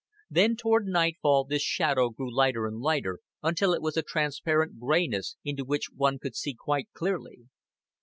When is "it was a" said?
3.71-4.01